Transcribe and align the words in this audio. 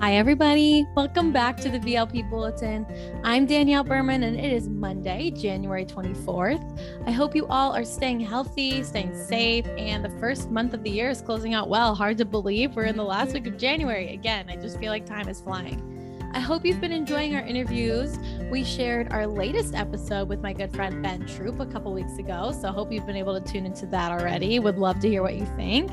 Hi, 0.00 0.14
everybody. 0.14 0.86
Welcome 0.94 1.32
back 1.32 1.56
to 1.56 1.68
the 1.68 1.80
BLP 1.80 2.30
Bulletin. 2.30 2.86
I'm 3.24 3.46
Danielle 3.46 3.82
Berman, 3.82 4.22
and 4.22 4.38
it 4.38 4.52
is 4.52 4.68
Monday, 4.68 5.32
January 5.32 5.84
24th. 5.84 6.80
I 7.04 7.10
hope 7.10 7.34
you 7.34 7.48
all 7.48 7.74
are 7.74 7.84
staying 7.84 8.20
healthy, 8.20 8.84
staying 8.84 9.12
safe, 9.16 9.66
and 9.76 10.04
the 10.04 10.20
first 10.20 10.52
month 10.52 10.72
of 10.72 10.84
the 10.84 10.90
year 10.90 11.10
is 11.10 11.20
closing 11.20 11.52
out 11.52 11.68
well. 11.68 11.96
Hard 11.96 12.16
to 12.18 12.24
believe 12.24 12.76
we're 12.76 12.84
in 12.84 12.96
the 12.96 13.02
last 13.02 13.32
week 13.32 13.48
of 13.48 13.58
January. 13.58 14.14
Again, 14.14 14.48
I 14.48 14.54
just 14.54 14.78
feel 14.78 14.92
like 14.92 15.04
time 15.04 15.28
is 15.28 15.40
flying. 15.40 15.97
I 16.34 16.40
hope 16.40 16.64
you've 16.64 16.80
been 16.80 16.92
enjoying 16.92 17.34
our 17.34 17.42
interviews. 17.42 18.18
We 18.50 18.62
shared 18.62 19.10
our 19.12 19.26
latest 19.26 19.74
episode 19.74 20.28
with 20.28 20.40
my 20.40 20.52
good 20.52 20.70
friend 20.74 21.02
Ben 21.02 21.26
Troop 21.26 21.58
a 21.58 21.66
couple 21.66 21.92
weeks 21.92 22.18
ago. 22.18 22.52
So 22.52 22.68
I 22.68 22.72
hope 22.72 22.92
you've 22.92 23.06
been 23.06 23.16
able 23.16 23.40
to 23.40 23.52
tune 23.52 23.64
into 23.64 23.86
that 23.86 24.12
already. 24.12 24.58
Would 24.58 24.78
love 24.78 25.00
to 25.00 25.08
hear 25.08 25.22
what 25.22 25.36
you 25.36 25.46
think. 25.56 25.90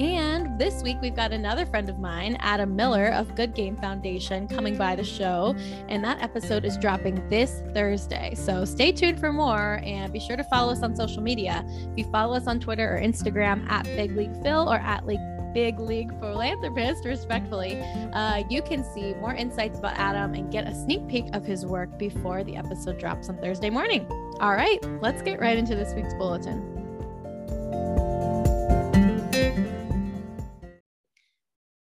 And 0.00 0.58
this 0.58 0.82
week, 0.82 0.98
we've 1.02 1.16
got 1.16 1.32
another 1.32 1.66
friend 1.66 1.88
of 1.88 1.98
mine, 1.98 2.36
Adam 2.40 2.76
Miller 2.76 3.08
of 3.08 3.34
Good 3.34 3.54
Game 3.54 3.76
Foundation, 3.76 4.46
coming 4.46 4.76
by 4.76 4.94
the 4.94 5.04
show. 5.04 5.54
And 5.88 6.02
that 6.04 6.22
episode 6.22 6.64
is 6.64 6.78
dropping 6.78 7.28
this 7.28 7.62
Thursday. 7.74 8.34
So 8.36 8.64
stay 8.64 8.92
tuned 8.92 9.18
for 9.18 9.32
more 9.32 9.80
and 9.84 10.12
be 10.12 10.20
sure 10.20 10.36
to 10.36 10.44
follow 10.44 10.72
us 10.72 10.82
on 10.82 10.94
social 10.94 11.22
media. 11.22 11.64
If 11.68 11.98
you 11.98 12.04
follow 12.12 12.36
us 12.36 12.46
on 12.46 12.60
Twitter 12.60 12.96
or 12.96 13.00
Instagram 13.00 13.68
at 13.68 13.84
Big 13.84 14.16
League 14.16 14.34
Phil 14.42 14.72
or 14.72 14.76
at 14.76 15.06
League 15.06 15.20
big 15.52 15.78
league 15.78 16.10
philanthropist, 16.18 17.04
respectfully, 17.04 17.80
uh, 18.12 18.42
you 18.48 18.62
can 18.62 18.84
see 18.84 19.14
more 19.14 19.34
insights 19.34 19.78
about 19.78 19.96
Adam 19.96 20.34
and 20.34 20.50
get 20.50 20.66
a 20.66 20.74
sneak 20.74 21.06
peek 21.08 21.26
of 21.32 21.44
his 21.44 21.66
work 21.66 21.98
before 21.98 22.44
the 22.44 22.56
episode 22.56 22.98
drops 22.98 23.28
on 23.28 23.38
Thursday 23.38 23.70
morning. 23.70 24.06
All 24.40 24.54
right, 24.54 24.78
let's 25.00 25.22
get 25.22 25.40
right 25.40 25.56
into 25.56 25.74
this 25.74 25.94
week's 25.94 26.14
bulletin. 26.14 26.72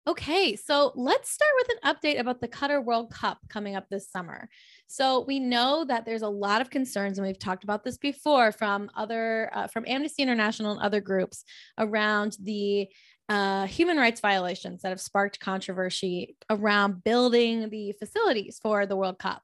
Okay, 0.08 0.56
so 0.56 0.92
let's 0.94 1.30
start 1.30 1.50
with 1.58 1.76
an 1.76 1.94
update 1.94 2.20
about 2.20 2.40
the 2.40 2.48
Qatar 2.48 2.82
World 2.82 3.10
Cup 3.10 3.38
coming 3.48 3.74
up 3.74 3.88
this 3.90 4.08
summer. 4.08 4.48
So 4.86 5.24
we 5.26 5.40
know 5.40 5.84
that 5.84 6.06
there's 6.06 6.22
a 6.22 6.28
lot 6.28 6.60
of 6.60 6.70
concerns, 6.70 7.18
and 7.18 7.26
we've 7.26 7.38
talked 7.38 7.64
about 7.64 7.84
this 7.84 7.98
before 7.98 8.52
from 8.52 8.88
other 8.96 9.50
uh, 9.52 9.66
from 9.66 9.84
Amnesty 9.86 10.22
International 10.22 10.72
and 10.72 10.80
other 10.80 11.00
groups 11.00 11.44
around 11.76 12.36
the 12.40 12.88
uh, 13.28 13.66
human 13.66 13.96
rights 13.96 14.20
violations 14.20 14.82
that 14.82 14.90
have 14.90 15.00
sparked 15.00 15.40
controversy 15.40 16.36
around 16.48 17.02
building 17.02 17.68
the 17.70 17.92
facilities 17.98 18.60
for 18.62 18.86
the 18.86 18.96
World 18.96 19.18
Cup. 19.18 19.42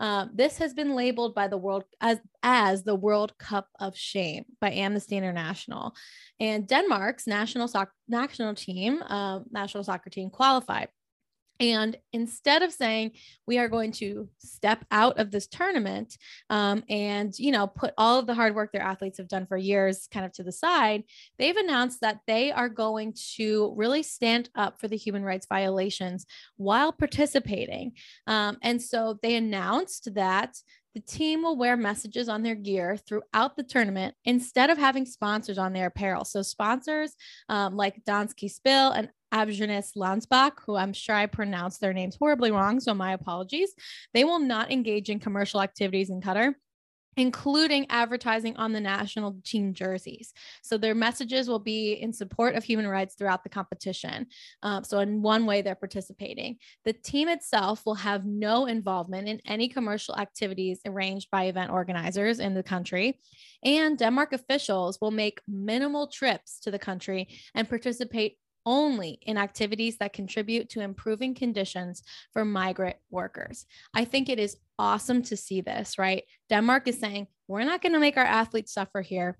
Uh, 0.00 0.26
this 0.34 0.58
has 0.58 0.74
been 0.74 0.94
labeled 0.94 1.34
by 1.34 1.46
the 1.48 1.56
world 1.56 1.84
as, 2.00 2.18
as 2.42 2.82
the 2.82 2.94
World 2.94 3.36
Cup 3.38 3.68
of 3.78 3.96
Shame 3.96 4.44
by 4.60 4.70
Amnesty 4.72 5.16
International, 5.16 5.94
and 6.40 6.66
Denmark's 6.66 7.26
national 7.26 7.68
soccer 7.68 7.92
national 8.08 8.54
team, 8.54 9.02
uh, 9.06 9.40
national 9.50 9.84
soccer 9.84 10.10
team, 10.10 10.30
qualified 10.30 10.88
and 11.60 11.96
instead 12.12 12.62
of 12.62 12.72
saying 12.72 13.12
we 13.46 13.58
are 13.58 13.68
going 13.68 13.92
to 13.92 14.28
step 14.38 14.84
out 14.90 15.18
of 15.18 15.30
this 15.30 15.46
tournament 15.46 16.16
um, 16.50 16.82
and 16.88 17.38
you 17.38 17.52
know 17.52 17.66
put 17.66 17.94
all 17.96 18.18
of 18.18 18.26
the 18.26 18.34
hard 18.34 18.54
work 18.54 18.72
their 18.72 18.82
athletes 18.82 19.18
have 19.18 19.28
done 19.28 19.46
for 19.46 19.56
years 19.56 20.08
kind 20.12 20.26
of 20.26 20.32
to 20.32 20.42
the 20.42 20.52
side, 20.52 21.04
they've 21.38 21.56
announced 21.56 22.00
that 22.00 22.20
they 22.26 22.52
are 22.52 22.68
going 22.68 23.14
to 23.36 23.72
really 23.76 24.02
stand 24.02 24.50
up 24.54 24.80
for 24.80 24.88
the 24.88 24.96
human 24.96 25.22
rights 25.22 25.46
violations 25.48 26.26
while 26.56 26.92
participating. 26.92 27.92
Um, 28.26 28.58
and 28.62 28.80
so 28.80 29.18
they 29.22 29.36
announced 29.36 30.14
that 30.14 30.56
the 30.94 31.00
team 31.00 31.42
will 31.42 31.56
wear 31.56 31.76
messages 31.76 32.28
on 32.28 32.42
their 32.42 32.54
gear 32.54 32.96
throughout 32.96 33.56
the 33.56 33.64
tournament 33.64 34.14
instead 34.24 34.70
of 34.70 34.78
having 34.78 35.04
sponsors 35.04 35.58
on 35.58 35.72
their 35.72 35.86
apparel. 35.86 36.24
So, 36.24 36.42
sponsors 36.42 37.16
um, 37.48 37.76
like 37.76 38.04
Danske 38.04 38.48
Spil 38.48 38.92
and 38.92 39.08
Abjournes 39.34 39.96
Landsbach, 39.96 40.52
who 40.64 40.76
I'm 40.76 40.92
sure 40.92 41.16
I 41.16 41.26
pronounced 41.26 41.80
their 41.80 41.92
names 41.92 42.16
horribly 42.16 42.52
wrong, 42.52 42.78
so 42.78 42.94
my 42.94 43.12
apologies. 43.12 43.74
They 44.12 44.24
will 44.24 44.38
not 44.38 44.70
engage 44.70 45.10
in 45.10 45.18
commercial 45.18 45.60
activities 45.60 46.08
in 46.10 46.20
Qatar 46.20 46.54
including 47.16 47.86
advertising 47.90 48.56
on 48.56 48.72
the 48.72 48.80
national 48.80 49.36
team 49.44 49.72
jerseys. 49.72 50.32
So 50.62 50.76
their 50.76 50.94
messages 50.94 51.48
will 51.48 51.58
be 51.58 51.92
in 51.94 52.12
support 52.12 52.54
of 52.54 52.64
human 52.64 52.86
rights 52.86 53.14
throughout 53.14 53.42
the 53.42 53.48
competition. 53.48 54.26
Um, 54.62 54.84
so, 54.84 54.98
in 54.98 55.22
one 55.22 55.46
way, 55.46 55.62
they're 55.62 55.74
participating. 55.74 56.58
The 56.84 56.92
team 56.92 57.28
itself 57.28 57.82
will 57.86 57.94
have 57.94 58.24
no 58.24 58.66
involvement 58.66 59.28
in 59.28 59.40
any 59.46 59.68
commercial 59.68 60.16
activities 60.16 60.80
arranged 60.86 61.30
by 61.30 61.44
event 61.44 61.70
organizers 61.70 62.40
in 62.40 62.54
the 62.54 62.62
country. 62.62 63.20
And 63.64 63.98
Denmark 63.98 64.32
officials 64.32 64.98
will 65.00 65.10
make 65.10 65.40
minimal 65.46 66.08
trips 66.08 66.60
to 66.60 66.70
the 66.70 66.78
country 66.78 67.28
and 67.54 67.68
participate 67.68 68.38
only 68.66 69.18
in 69.22 69.36
activities 69.36 69.98
that 69.98 70.12
contribute 70.12 70.68
to 70.70 70.80
improving 70.80 71.34
conditions 71.34 72.02
for 72.32 72.44
migrant 72.44 72.96
workers. 73.10 73.66
I 73.94 74.04
think 74.04 74.28
it 74.28 74.38
is 74.38 74.56
awesome 74.78 75.22
to 75.22 75.36
see 75.36 75.60
this, 75.60 75.98
right? 75.98 76.24
Denmark 76.48 76.88
is 76.88 76.98
saying, 76.98 77.28
we're 77.48 77.64
not 77.64 77.82
going 77.82 77.92
to 77.92 78.00
make 78.00 78.16
our 78.16 78.24
athletes 78.24 78.72
suffer 78.72 79.02
here. 79.02 79.36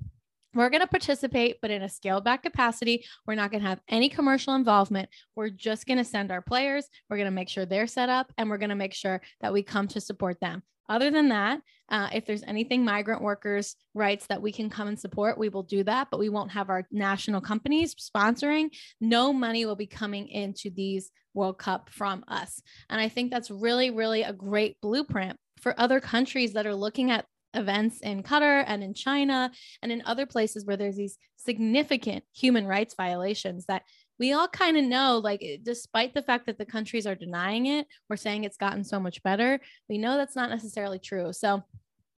We're 0.54 0.70
going 0.70 0.80
to 0.80 0.86
participate, 0.86 1.56
but 1.60 1.70
in 1.70 1.82
a 1.82 1.88
scaled 1.88 2.24
back 2.24 2.42
capacity. 2.42 3.04
We're 3.26 3.34
not 3.34 3.50
going 3.50 3.62
to 3.62 3.68
have 3.68 3.80
any 3.88 4.08
commercial 4.08 4.54
involvement. 4.54 5.08
We're 5.34 5.50
just 5.50 5.86
going 5.86 5.98
to 5.98 6.04
send 6.04 6.30
our 6.30 6.42
players. 6.42 6.86
We're 7.08 7.16
going 7.16 7.26
to 7.26 7.32
make 7.32 7.48
sure 7.48 7.66
they're 7.66 7.86
set 7.86 8.08
up 8.08 8.32
and 8.38 8.48
we're 8.48 8.58
going 8.58 8.70
to 8.70 8.76
make 8.76 8.94
sure 8.94 9.20
that 9.40 9.52
we 9.52 9.62
come 9.62 9.88
to 9.88 10.00
support 10.00 10.38
them. 10.40 10.62
Other 10.88 11.10
than 11.10 11.30
that, 11.30 11.60
uh, 11.88 12.08
if 12.12 12.26
there's 12.26 12.42
anything 12.42 12.84
migrant 12.84 13.22
workers' 13.22 13.76
rights 13.94 14.26
that 14.26 14.42
we 14.42 14.52
can 14.52 14.68
come 14.68 14.88
and 14.88 14.98
support, 14.98 15.38
we 15.38 15.48
will 15.48 15.62
do 15.62 15.82
that, 15.84 16.08
but 16.10 16.20
we 16.20 16.28
won't 16.28 16.50
have 16.52 16.68
our 16.68 16.86
national 16.90 17.40
companies 17.40 17.94
sponsoring. 17.94 18.68
No 19.00 19.32
money 19.32 19.64
will 19.64 19.76
be 19.76 19.86
coming 19.86 20.28
into 20.28 20.70
these 20.70 21.10
World 21.32 21.58
Cup 21.58 21.90
from 21.90 22.24
us. 22.28 22.62
And 22.88 23.00
I 23.00 23.08
think 23.08 23.30
that's 23.30 23.50
really, 23.50 23.90
really 23.90 24.22
a 24.22 24.32
great 24.32 24.80
blueprint 24.80 25.38
for 25.60 25.78
other 25.80 26.00
countries 26.00 26.52
that 26.52 26.66
are 26.66 26.74
looking 26.74 27.10
at 27.10 27.26
events 27.54 28.00
in 28.00 28.22
Qatar 28.22 28.64
and 28.66 28.82
in 28.82 28.94
China 28.94 29.50
and 29.82 29.92
in 29.92 30.02
other 30.06 30.26
places 30.26 30.64
where 30.64 30.76
there's 30.76 30.96
these 30.96 31.18
significant 31.36 32.24
human 32.34 32.66
rights 32.66 32.94
violations 32.94 33.66
that 33.66 33.82
we 34.18 34.32
all 34.32 34.48
kind 34.48 34.76
of 34.76 34.84
know 34.84 35.20
like 35.22 35.42
eh, 35.42 35.56
despite 35.62 36.14
the 36.14 36.22
fact 36.22 36.46
that 36.46 36.58
the 36.58 36.64
countries 36.64 37.06
are 37.06 37.14
denying 37.14 37.66
it 37.66 37.86
or 38.08 38.16
saying 38.16 38.44
it's 38.44 38.56
gotten 38.56 38.84
so 38.84 38.98
much 39.00 39.22
better 39.22 39.60
we 39.88 39.98
know 39.98 40.16
that's 40.16 40.36
not 40.36 40.50
necessarily 40.50 40.98
true. 40.98 41.32
So 41.32 41.62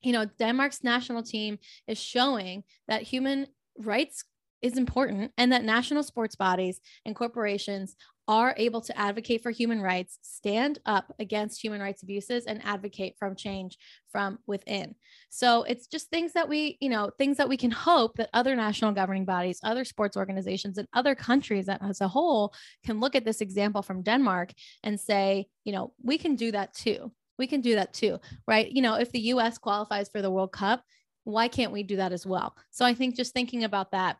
you 0.02 0.12
know 0.12 0.26
denmark's 0.38 0.84
national 0.84 1.24
team 1.24 1.58
is 1.88 1.98
showing 1.98 2.64
that 2.88 3.02
human 3.02 3.48
rights 3.80 4.24
is 4.66 4.78
important 4.78 5.32
and 5.38 5.52
that 5.52 5.64
national 5.64 6.02
sports 6.02 6.36
bodies 6.36 6.82
and 7.06 7.16
corporations 7.16 7.96
are 8.28 8.56
able 8.58 8.82
to 8.82 8.98
advocate 8.98 9.44
for 9.44 9.52
human 9.52 9.80
rights, 9.80 10.18
stand 10.24 10.80
up 10.88 11.14
against 11.20 11.64
human 11.64 11.80
rights 11.80 12.02
abuses, 12.02 12.46
and 12.46 12.66
advocate 12.66 13.16
from 13.20 13.36
change 13.36 13.78
from 14.12 14.40
within. 14.48 14.96
So 15.30 15.62
it's 15.64 15.86
just 15.86 16.10
things 16.10 16.34
that 16.34 16.50
we, 16.50 16.78
you 16.82 16.90
know, 16.90 17.12
things 17.20 17.38
that 17.38 17.48
we 17.48 17.58
can 17.58 17.70
hope 17.70 18.16
that 18.16 18.32
other 18.34 18.56
national 18.56 18.94
governing 18.94 19.26
bodies, 19.26 19.60
other 19.64 19.86
sports 19.86 20.18
organizations, 20.18 20.80
and 20.80 20.88
other 20.94 21.14
countries 21.14 21.70
as 21.70 22.02
a 22.02 22.08
whole 22.08 22.52
can 22.84 23.00
look 23.00 23.14
at 23.14 23.26
this 23.26 23.42
example 23.42 23.84
from 23.84 24.02
Denmark 24.02 24.54
and 24.84 25.00
say, 25.00 25.46
you 25.64 25.72
know, 25.72 25.94
we 26.02 26.18
can 26.18 26.36
do 26.36 26.52
that 26.52 26.74
too. 26.74 27.12
We 27.38 27.46
can 27.46 27.62
do 27.62 27.76
that 27.76 27.94
too, 27.94 28.18
right? 28.48 28.72
You 28.72 28.82
know, 28.82 28.96
if 28.96 29.12
the 29.12 29.28
US 29.34 29.60
qualifies 29.60 30.10
for 30.10 30.24
the 30.24 30.32
World 30.32 30.52
Cup, 30.52 30.82
why 31.26 31.48
can't 31.48 31.72
we 31.72 31.84
do 31.84 31.98
that 31.98 32.12
as 32.12 32.26
well? 32.26 32.56
So 32.72 32.86
I 32.86 32.94
think 32.94 33.16
just 33.16 33.34
thinking 33.34 33.64
about 33.64 33.92
that 33.92 34.18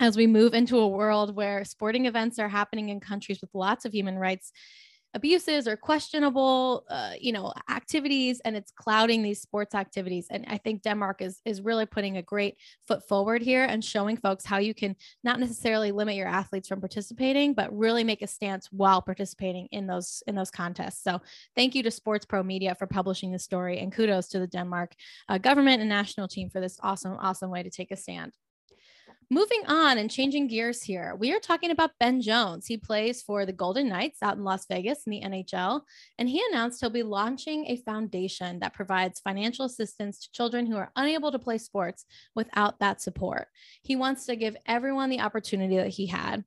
as 0.00 0.16
we 0.16 0.26
move 0.26 0.54
into 0.54 0.78
a 0.78 0.88
world 0.88 1.34
where 1.34 1.64
sporting 1.64 2.06
events 2.06 2.38
are 2.38 2.48
happening 2.48 2.88
in 2.88 3.00
countries 3.00 3.40
with 3.40 3.50
lots 3.54 3.84
of 3.84 3.92
human 3.92 4.18
rights 4.18 4.52
abuses 5.14 5.66
or 5.66 5.76
questionable 5.76 6.84
uh, 6.90 7.12
you 7.18 7.32
know 7.32 7.52
activities 7.70 8.40
and 8.44 8.54
it's 8.54 8.70
clouding 8.70 9.22
these 9.22 9.40
sports 9.40 9.74
activities. 9.74 10.26
And 10.30 10.44
i 10.48 10.58
think 10.58 10.82
denmark 10.82 11.22
is 11.22 11.40
is 11.44 11.62
really 11.62 11.86
putting 11.86 12.18
a 12.18 12.22
great 12.22 12.56
foot 12.86 13.06
forward 13.08 13.42
here 13.42 13.64
and 13.64 13.84
showing 13.84 14.16
folks 14.16 14.44
how 14.44 14.58
you 14.58 14.74
can 14.74 14.94
not 15.24 15.40
necessarily 15.40 15.92
limit 15.92 16.14
your 16.14 16.28
athletes 16.28 16.68
from 16.68 16.80
participating 16.80 17.54
but 17.54 17.76
really 17.76 18.04
make 18.04 18.22
a 18.22 18.26
stance 18.26 18.68
while 18.70 19.00
participating 19.00 19.66
in 19.72 19.86
those 19.86 20.22
in 20.26 20.34
those 20.34 20.50
contests. 20.50 21.02
So 21.02 21.20
thank 21.56 21.74
you 21.74 21.82
to 21.84 21.90
sports 21.90 22.26
pro 22.26 22.42
media 22.42 22.74
for 22.74 22.86
publishing 22.86 23.32
the 23.32 23.38
story 23.38 23.78
and 23.78 23.92
kudos 23.92 24.28
to 24.28 24.38
the 24.38 24.46
denmark 24.46 24.94
uh, 25.28 25.38
government 25.38 25.80
and 25.80 25.88
national 25.88 26.28
team 26.28 26.50
for 26.50 26.60
this 26.60 26.78
awesome 26.82 27.16
awesome 27.18 27.50
way 27.50 27.62
to 27.62 27.70
take 27.70 27.90
a 27.90 27.96
stand 27.96 28.32
Moving 29.30 29.62
on 29.66 29.98
and 29.98 30.10
changing 30.10 30.46
gears 30.46 30.82
here, 30.82 31.14
we 31.14 31.34
are 31.34 31.38
talking 31.38 31.70
about 31.70 31.90
Ben 32.00 32.22
Jones. 32.22 32.66
He 32.66 32.78
plays 32.78 33.20
for 33.20 33.44
the 33.44 33.52
Golden 33.52 33.86
Knights 33.86 34.22
out 34.22 34.38
in 34.38 34.42
Las 34.42 34.64
Vegas 34.70 35.02
in 35.04 35.10
the 35.10 35.20
NHL, 35.20 35.82
and 36.16 36.30
he 36.30 36.42
announced 36.48 36.80
he'll 36.80 36.88
be 36.88 37.02
launching 37.02 37.66
a 37.66 37.76
foundation 37.76 38.58
that 38.60 38.72
provides 38.72 39.20
financial 39.20 39.66
assistance 39.66 40.18
to 40.20 40.32
children 40.32 40.64
who 40.64 40.78
are 40.78 40.90
unable 40.96 41.30
to 41.30 41.38
play 41.38 41.58
sports 41.58 42.06
without 42.34 42.78
that 42.80 43.02
support. 43.02 43.48
He 43.82 43.96
wants 43.96 44.24
to 44.24 44.36
give 44.36 44.56
everyone 44.64 45.10
the 45.10 45.20
opportunity 45.20 45.76
that 45.76 45.88
he 45.88 46.06
had 46.06 46.42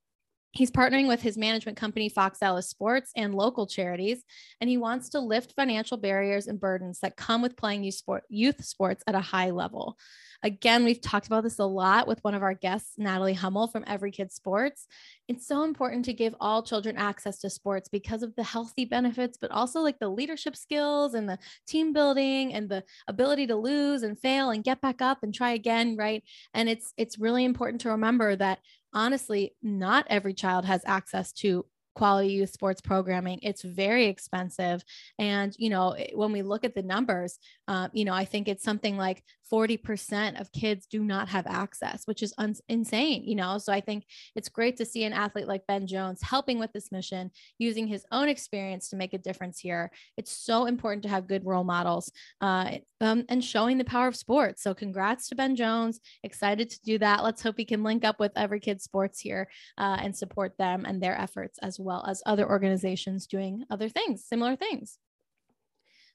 He's 0.53 0.71
partnering 0.71 1.07
with 1.07 1.21
his 1.21 1.37
management 1.37 1.77
company, 1.77 2.09
Fox 2.09 2.39
Alice 2.41 2.67
Sports, 2.67 3.11
and 3.15 3.33
local 3.33 3.65
charities, 3.65 4.23
and 4.59 4.69
he 4.69 4.77
wants 4.77 5.09
to 5.09 5.19
lift 5.19 5.53
financial 5.55 5.95
barriers 5.95 6.47
and 6.47 6.59
burdens 6.59 6.99
that 6.99 7.15
come 7.15 7.41
with 7.41 7.55
playing 7.55 7.83
youth, 7.83 7.95
sport, 7.95 8.23
youth 8.27 8.63
sports 8.65 9.01
at 9.07 9.15
a 9.15 9.21
high 9.21 9.51
level. 9.51 9.97
Again, 10.43 10.83
we've 10.83 10.99
talked 10.99 11.27
about 11.27 11.43
this 11.43 11.59
a 11.59 11.65
lot 11.65 12.07
with 12.07 12.23
one 12.23 12.33
of 12.33 12.41
our 12.41 12.55
guests, 12.55 12.93
Natalie 12.97 13.35
Hummel 13.35 13.67
from 13.67 13.83
Every 13.85 14.11
Kid 14.11 14.31
Sports. 14.31 14.87
It's 15.27 15.47
so 15.47 15.63
important 15.63 16.03
to 16.05 16.13
give 16.13 16.35
all 16.39 16.63
children 16.63 16.97
access 16.97 17.39
to 17.39 17.49
sports 17.49 17.87
because 17.87 18.23
of 18.23 18.35
the 18.35 18.43
healthy 18.43 18.83
benefits, 18.83 19.37
but 19.39 19.51
also 19.51 19.81
like 19.81 19.99
the 19.99 20.09
leadership 20.09 20.55
skills 20.55 21.13
and 21.13 21.29
the 21.29 21.37
team 21.67 21.93
building 21.93 22.53
and 22.53 22.67
the 22.67 22.83
ability 23.07 23.47
to 23.47 23.55
lose 23.55 24.01
and 24.03 24.19
fail 24.19 24.49
and 24.49 24.63
get 24.63 24.81
back 24.81 25.01
up 25.01 25.19
and 25.21 25.33
try 25.33 25.51
again, 25.51 25.95
right? 25.95 26.23
And 26.55 26.67
it's 26.67 26.91
it's 26.97 27.19
really 27.19 27.45
important 27.45 27.81
to 27.81 27.89
remember 27.89 28.35
that 28.35 28.59
honestly, 28.93 29.55
not 29.61 30.05
every 30.09 30.33
child 30.33 30.65
has 30.65 30.81
access 30.85 31.31
to 31.33 31.65
quality 31.95 32.29
youth 32.29 32.51
sports 32.51 32.81
programming. 32.81 33.39
It's 33.41 33.61
very 33.63 34.05
expensive. 34.05 34.83
And, 35.19 35.53
you 35.57 35.69
know, 35.69 35.95
when 36.13 36.31
we 36.31 36.41
look 36.41 36.63
at 36.63 36.75
the 36.75 36.83
numbers, 36.83 37.37
uh, 37.67 37.89
you 37.93 38.05
know, 38.05 38.13
I 38.13 38.25
think 38.25 38.47
it's 38.47 38.63
something 38.63 38.97
like 38.97 39.23
40% 39.51 40.39
of 40.39 40.51
kids 40.53 40.87
do 40.87 41.03
not 41.03 41.27
have 41.29 41.45
access, 41.45 42.03
which 42.05 42.23
is 42.23 42.33
un- 42.37 42.55
insane, 42.69 43.23
you 43.25 43.35
know? 43.35 43.57
So 43.57 43.73
I 43.73 43.81
think 43.81 44.05
it's 44.35 44.47
great 44.47 44.77
to 44.77 44.85
see 44.85 45.03
an 45.03 45.11
athlete 45.11 45.47
like 45.47 45.67
Ben 45.67 45.87
Jones 45.87 46.21
helping 46.21 46.57
with 46.57 46.71
this 46.71 46.91
mission, 46.91 47.31
using 47.59 47.87
his 47.87 48.05
own 48.11 48.29
experience 48.29 48.89
to 48.89 48.95
make 48.95 49.13
a 49.13 49.17
difference 49.17 49.59
here. 49.59 49.91
It's 50.15 50.31
so 50.31 50.65
important 50.65 51.03
to 51.03 51.09
have 51.09 51.27
good 51.27 51.45
role 51.45 51.65
models 51.65 52.11
uh, 52.39 52.77
um, 53.01 53.25
and 53.27 53.43
showing 53.43 53.77
the 53.77 53.83
power 53.83 54.07
of 54.07 54.15
sports. 54.15 54.63
So 54.63 54.73
congrats 54.73 55.27
to 55.29 55.35
Ben 55.35 55.57
Jones. 55.57 55.99
Excited 56.23 56.69
to 56.69 56.81
do 56.83 56.97
that. 56.99 57.23
Let's 57.23 57.41
hope 57.41 57.55
he 57.57 57.65
can 57.65 57.83
link 57.83 58.05
up 58.05 58.19
with 58.19 58.31
Every 58.37 58.61
Kid 58.61 58.81
Sports 58.81 59.19
here 59.19 59.49
uh, 59.77 59.97
and 60.01 60.15
support 60.15 60.57
them 60.57 60.85
and 60.85 61.03
their 61.03 61.17
efforts 61.17 61.59
as 61.61 61.77
well 61.77 61.80
as 62.07 62.21
other 62.25 62.47
organizations 62.49 63.27
doing 63.27 63.65
other 63.69 63.89
things, 63.89 64.23
similar 64.23 64.55
things. 64.55 64.99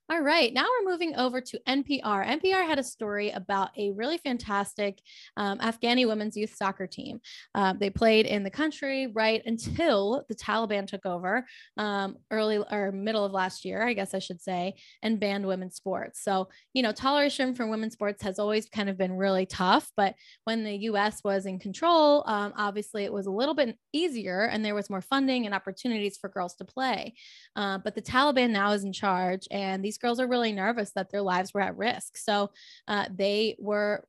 All 0.09 0.21
right, 0.21 0.55
now 0.55 0.65
we're 0.65 0.93
moving 0.93 1.17
over 1.17 1.41
to 1.41 1.59
NPR. 1.67 2.25
NPR 2.25 2.65
had 2.65 2.79
a 2.79 2.85
story 2.85 3.31
about 3.31 3.71
a 3.77 3.91
really 3.91 4.19
fantastic 4.19 5.01
um, 5.37 5.59
Afghani 5.59 6.07
women's 6.07 6.37
youth 6.37 6.55
soccer 6.55 6.87
team. 6.87 7.19
Uh, 7.57 7.73
they 7.73 7.91
played 7.91 8.25
in 8.25 8.45
the 8.45 8.51
country 8.51 9.09
right 9.09 9.43
until 9.45 10.25
the 10.29 10.37
Taliban 10.37 10.87
took 10.87 11.05
over 11.05 11.45
um, 11.77 12.19
early 12.31 12.59
or 12.71 12.93
middle 12.93 13.25
of 13.25 13.33
last 13.33 13.65
year, 13.65 13.85
I 13.85 13.95
guess 13.95 14.15
I 14.15 14.21
should 14.21 14.41
say, 14.41 14.77
and 15.03 15.19
banned 15.19 15.45
women's 15.45 15.75
sports. 15.75 16.23
So, 16.23 16.51
you 16.73 16.85
know, 16.85 16.93
toleration 16.93 17.57
for 17.57 17.67
women's 17.67 17.95
sports 17.95 18.23
has 18.23 18.39
always 18.39 18.69
kind 18.69 18.89
of 18.89 18.97
been 18.97 19.15
really 19.15 19.45
tough. 19.45 19.91
But 19.97 20.15
when 20.45 20.63
the 20.63 20.77
US 20.91 21.25
was 21.25 21.47
in 21.47 21.59
control, 21.59 22.23
um, 22.29 22.53
obviously 22.57 23.03
it 23.03 23.13
was 23.13 23.27
a 23.27 23.33
little 23.33 23.55
bit 23.55 23.77
easier 23.93 24.43
and 24.45 24.65
there 24.65 24.77
was 24.77 24.89
more 24.89 25.03
funding 25.03 25.47
and 25.47 25.55
opportunities 25.55 26.17
for 26.17 26.29
girls 26.29 26.55
to 26.57 26.65
play. 26.65 27.15
Uh, 27.57 27.79
but 27.79 27.97
the 27.97 28.03
Taliban 28.03 28.51
now 28.51 28.71
is 28.71 28.85
in 28.85 28.93
charge, 28.93 29.49
and 29.51 29.85
these 29.85 29.96
these 29.97 30.03
girls 30.03 30.21
are 30.21 30.27
really 30.27 30.53
nervous 30.53 30.93
that 30.93 31.11
their 31.11 31.23
lives 31.23 31.55
were 31.55 31.63
at 31.63 31.77
risk. 31.77 32.17
So 32.19 32.51
uh, 32.87 33.07
they 33.15 33.57
were 33.59 34.05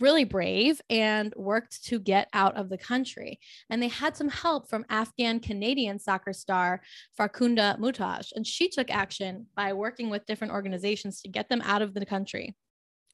really 0.00 0.24
brave 0.24 0.82
and 0.90 1.32
worked 1.34 1.82
to 1.86 1.98
get 1.98 2.28
out 2.34 2.56
of 2.58 2.68
the 2.68 2.76
country. 2.76 3.40
And 3.70 3.82
they 3.82 3.88
had 3.88 4.16
some 4.16 4.28
help 4.28 4.68
from 4.68 4.84
Afghan 4.90 5.40
Canadian 5.40 5.98
soccer 5.98 6.34
star 6.34 6.82
Farkhunda 7.18 7.78
Muhtaj. 7.78 8.32
And 8.34 8.46
she 8.46 8.68
took 8.68 8.90
action 8.90 9.46
by 9.56 9.72
working 9.72 10.10
with 10.10 10.26
different 10.26 10.52
organizations 10.52 11.22
to 11.22 11.28
get 11.28 11.48
them 11.48 11.62
out 11.64 11.80
of 11.80 11.94
the 11.94 12.04
country. 12.04 12.54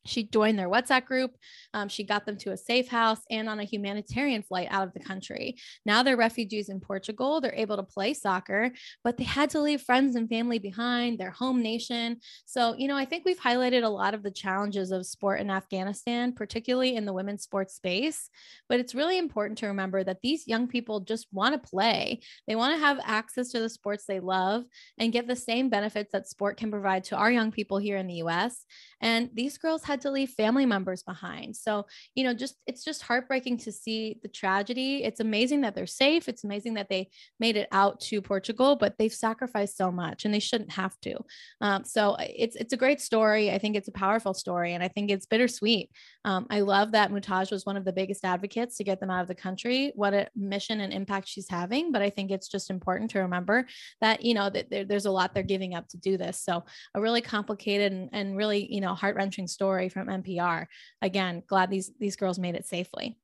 She 0.06 0.24
joined 0.24 0.58
their 0.58 0.68
WhatsApp 0.68 1.06
group. 1.06 1.36
Um, 1.72 1.88
she 1.88 2.04
got 2.04 2.26
them 2.26 2.36
to 2.38 2.52
a 2.52 2.56
safe 2.56 2.88
house 2.88 3.20
and 3.30 3.48
on 3.48 3.60
a 3.60 3.64
humanitarian 3.64 4.42
flight 4.42 4.68
out 4.70 4.86
of 4.86 4.92
the 4.92 5.00
country. 5.00 5.56
Now 5.86 6.02
they're 6.02 6.16
refugees 6.16 6.68
in 6.68 6.80
Portugal. 6.80 7.40
They're 7.40 7.54
able 7.54 7.76
to 7.76 7.82
play 7.82 8.14
soccer, 8.14 8.70
but 9.02 9.16
they 9.16 9.24
had 9.24 9.50
to 9.50 9.60
leave 9.60 9.80
friends 9.80 10.16
and 10.16 10.28
family 10.28 10.58
behind, 10.58 11.18
their 11.18 11.30
home 11.30 11.62
nation. 11.62 12.20
So, 12.44 12.74
you 12.76 12.86
know, 12.86 12.96
I 12.96 13.04
think 13.04 13.24
we've 13.24 13.40
highlighted 13.40 13.82
a 13.82 13.88
lot 13.88 14.14
of 14.14 14.22
the 14.22 14.30
challenges 14.30 14.90
of 14.90 15.06
sport 15.06 15.40
in 15.40 15.50
Afghanistan, 15.50 16.32
particularly 16.32 16.96
in 16.96 17.06
the 17.06 17.12
women's 17.12 17.42
sports 17.42 17.74
space. 17.74 18.28
But 18.68 18.80
it's 18.80 18.94
really 18.94 19.18
important 19.18 19.58
to 19.58 19.68
remember 19.68 20.04
that 20.04 20.20
these 20.22 20.46
young 20.46 20.68
people 20.68 21.00
just 21.00 21.28
want 21.32 21.54
to 21.54 21.70
play. 21.70 22.20
They 22.46 22.56
want 22.56 22.74
to 22.74 22.84
have 22.84 23.00
access 23.04 23.50
to 23.50 23.60
the 23.60 23.68
sports 23.68 24.04
they 24.04 24.20
love 24.20 24.64
and 24.98 25.12
get 25.12 25.26
the 25.26 25.36
same 25.36 25.68
benefits 25.70 26.12
that 26.12 26.28
sport 26.28 26.56
can 26.56 26.70
provide 26.70 27.04
to 27.04 27.16
our 27.16 27.30
young 27.30 27.50
people 27.50 27.78
here 27.78 27.96
in 27.96 28.06
the 28.06 28.22
US. 28.22 28.64
And 29.00 29.30
these 29.34 29.58
girls 29.58 29.84
had 29.84 29.94
to 30.02 30.11
leave 30.11 30.31
family 30.31 30.67
members 30.67 31.02
behind. 31.02 31.56
So, 31.56 31.87
you 32.14 32.25
know, 32.25 32.35
just 32.35 32.56
it's 32.67 32.85
just 32.85 33.02
heartbreaking 33.02 33.58
to 33.58 33.73
see 33.73 34.19
the 34.23 34.29
tragedy. 34.29 35.05
It's 35.05 35.20
amazing 35.20 35.62
that 35.62 35.75
they're 35.75 35.87
safe. 35.87 36.29
It's 36.29 36.44
amazing 36.44 36.75
that 36.75 36.88
they 36.88 37.11
made 37.41 37.56
it 37.56 37.69
out 37.73 38.00
to 38.00 38.23
Portugal, 38.23 38.76
but 38.76 38.99
they've 38.99 39.12
sacrificed 39.12 39.76
so 39.76 39.91
much 39.91 40.25
and 40.25 40.32
they 40.32 40.41
shouldn't 40.41 40.73
have 40.73 40.99
to. 41.00 41.17
Um, 41.61 41.85
so 41.85 42.17
it's 42.20 42.56
it's 42.56 42.73
a 42.73 42.79
great 42.79 43.00
story. 43.00 43.50
I 43.50 43.58
think 43.58 43.76
it's 43.76 43.88
a 43.88 43.93
powerful 43.93 44.35
story 44.35 44.75
and 44.75 44.82
I 44.82 44.88
think 44.88 45.11
it's 45.11 45.26
bittersweet. 45.26 45.91
Um, 46.25 46.47
I 46.50 46.61
love 46.61 46.93
that 46.93 47.11
Muhtaj 47.11 47.50
was 47.50 47.67
one 47.67 47.76
of 47.76 47.85
the 47.85 47.93
biggest 47.93 48.25
advocates 48.25 48.76
to 48.76 48.85
get 48.85 49.00
them 49.00 49.11
out 49.11 49.23
of 49.23 49.29
the 49.29 49.35
country. 49.35 49.93
What 49.94 50.14
a 50.14 50.29
mission 50.35 50.81
and 50.81 50.93
impact 50.93 51.29
she's 51.29 51.49
having. 51.49 51.93
But 51.93 52.02
I 52.02 52.11
think 52.11 52.31
it's 52.31 52.49
just 52.49 52.70
important 52.70 53.11
to 53.11 53.20
remember 53.20 53.67
that, 54.00 54.25
you 54.25 54.35
know, 54.35 54.50
that 54.50 54.70
there, 54.70 54.85
there's 54.85 55.06
a 55.06 55.11
lot 55.11 55.35
they're 55.35 55.43
giving 55.43 55.75
up 55.75 55.88
to 55.88 55.97
do 55.97 56.17
this. 56.17 56.40
So 56.40 56.64
a 56.94 57.00
really 57.00 57.20
complicated 57.20 57.93
and, 57.93 58.08
and 58.12 58.37
really, 58.37 58.73
you 58.73 58.81
know, 58.81 58.94
heart 58.94 59.17
wrenching 59.17 59.47
story 59.88 60.06
from 60.06 60.22
NPR. 60.22 60.66
Again, 61.02 61.42
glad 61.46 61.70
these 61.70 61.90
these 61.98 62.16
girls 62.16 62.38
made 62.38 62.54
it 62.54 62.66
safely. 62.66 63.16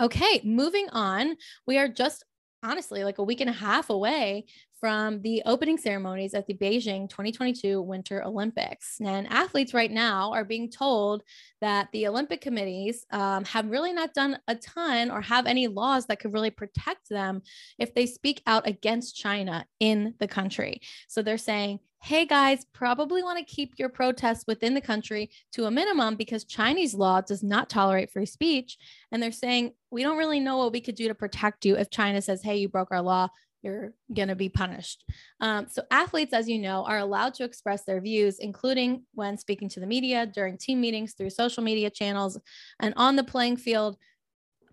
Okay, 0.00 0.40
moving 0.44 0.88
on. 0.90 1.36
We 1.66 1.78
are 1.78 1.88
just 1.88 2.24
honestly 2.62 3.04
like 3.04 3.18
a 3.18 3.22
week 3.22 3.40
and 3.40 3.50
a 3.50 3.54
half 3.54 3.90
away 3.90 4.46
from 4.80 5.20
the 5.20 5.42
opening 5.44 5.76
ceremonies 5.76 6.32
at 6.32 6.46
the 6.46 6.54
Beijing 6.54 7.08
2022 7.08 7.82
Winter 7.82 8.24
Olympics. 8.24 8.96
And 9.04 9.28
athletes 9.28 9.74
right 9.74 9.90
now 9.90 10.32
are 10.32 10.44
being 10.44 10.70
told 10.70 11.22
that 11.60 11.88
the 11.92 12.08
Olympic 12.08 12.40
committees 12.40 13.04
um, 13.12 13.44
have 13.44 13.70
really 13.70 13.92
not 13.92 14.14
done 14.14 14.38
a 14.48 14.54
ton 14.54 15.10
or 15.10 15.20
have 15.20 15.46
any 15.46 15.68
laws 15.68 16.06
that 16.06 16.18
could 16.18 16.32
really 16.32 16.50
protect 16.50 17.10
them 17.10 17.42
if 17.78 17.94
they 17.94 18.06
speak 18.06 18.42
out 18.46 18.66
against 18.66 19.16
China 19.16 19.66
in 19.78 20.14
the 20.18 20.28
country. 20.28 20.80
So 21.08 21.20
they're 21.20 21.38
saying, 21.38 21.80
hey 22.02 22.24
guys, 22.24 22.64
probably 22.72 23.22
want 23.22 23.38
to 23.38 23.44
keep 23.44 23.74
your 23.78 23.90
protests 23.90 24.44
within 24.46 24.72
the 24.72 24.80
country 24.80 25.30
to 25.52 25.66
a 25.66 25.70
minimum 25.70 26.16
because 26.16 26.44
Chinese 26.44 26.94
law 26.94 27.20
does 27.20 27.42
not 27.42 27.68
tolerate 27.68 28.10
free 28.10 28.24
speech. 28.24 28.78
And 29.12 29.22
they're 29.22 29.30
saying, 29.30 29.72
we 29.90 30.02
don't 30.02 30.16
really 30.16 30.40
know 30.40 30.56
what 30.56 30.72
we 30.72 30.80
could 30.80 30.94
do 30.94 31.08
to 31.08 31.14
protect 31.14 31.66
you 31.66 31.76
if 31.76 31.90
China 31.90 32.22
says, 32.22 32.42
hey, 32.42 32.56
you 32.56 32.70
broke 32.70 32.90
our 32.90 33.02
law 33.02 33.28
you're 33.62 33.92
going 34.14 34.28
to 34.28 34.34
be 34.34 34.48
punished. 34.48 35.04
Um, 35.40 35.66
so, 35.68 35.82
athletes, 35.90 36.32
as 36.32 36.48
you 36.48 36.58
know, 36.58 36.84
are 36.84 36.98
allowed 36.98 37.34
to 37.34 37.44
express 37.44 37.84
their 37.84 38.00
views, 38.00 38.38
including 38.38 39.04
when 39.14 39.36
speaking 39.36 39.68
to 39.70 39.80
the 39.80 39.86
media, 39.86 40.26
during 40.26 40.56
team 40.56 40.80
meetings, 40.80 41.14
through 41.14 41.30
social 41.30 41.62
media 41.62 41.90
channels, 41.90 42.38
and 42.80 42.94
on 42.96 43.16
the 43.16 43.24
playing 43.24 43.56
field 43.56 43.96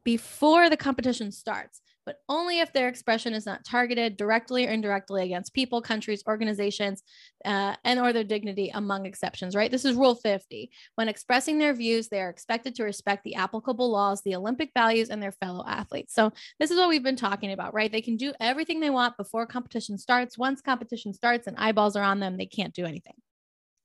before 0.04 0.70
the 0.70 0.78
competition 0.78 1.32
starts 1.32 1.82
but 2.08 2.22
only 2.30 2.60
if 2.62 2.72
their 2.72 2.88
expression 2.88 3.34
is 3.34 3.46
not 3.46 3.66
targeted 3.66 4.16
directly 4.16 4.66
or 4.66 4.70
indirectly 4.70 5.26
against 5.26 5.54
people, 5.54 5.82
countries, 5.82 6.24
organizations, 6.26 7.04
uh, 7.44 7.76
and 7.84 8.00
or 8.00 8.14
their 8.14 8.24
dignity, 8.24 8.72
among 8.74 9.06
exceptions. 9.06 9.58
Right? 9.58 9.70
This 9.70 9.84
is 9.84 9.94
Rule 9.94 10.16
50. 10.16 10.72
When 10.96 11.10
expressing 11.10 11.60
their 11.60 11.74
views, 11.74 12.08
they 12.08 12.22
are 12.22 12.30
expected 12.30 12.76
to 12.76 12.86
respect 12.86 13.26
the 13.26 13.36
applicable 13.36 13.92
laws, 13.92 14.22
the 14.22 14.36
Olympic 14.36 14.72
values, 14.74 15.10
and 15.10 15.22
their 15.22 15.34
fellow 15.34 15.66
athletes. 15.68 16.14
So 16.14 16.32
this 16.62 16.72
is 16.72 16.78
what 16.78 16.88
we've 16.88 17.04
been 17.04 17.18
talking 17.18 17.52
about, 17.52 17.74
right? 17.74 17.92
They 17.92 18.02
can 18.02 18.16
do 18.16 18.32
everything 18.40 18.80
they 18.80 18.90
want 18.90 19.18
before 19.18 19.46
competition 19.46 19.98
starts. 19.98 20.38
Once 20.38 20.62
competition 20.62 21.14
starts 21.14 21.46
and 21.46 21.58
eyeballs 21.58 21.98
are 21.98 22.04
on 22.04 22.22
them, 22.22 22.38
they 22.38 22.46
can't 22.46 22.74
do 22.74 22.86
anything. 22.86 23.16